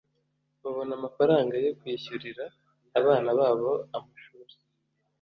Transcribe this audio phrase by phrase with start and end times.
[0.61, 2.45] babona amafaranga yo kwishyurira
[2.99, 4.53] abana babo amashuri